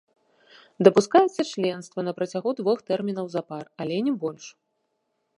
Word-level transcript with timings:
Дапускаецца 0.85 1.41
членства 1.49 1.99
на 2.07 2.13
працягу 2.19 2.49
двух 2.59 2.77
тэрмінаў 2.87 3.25
запар, 3.35 3.63
але 3.85 3.95
не 4.07 4.13
больш. 4.25 4.45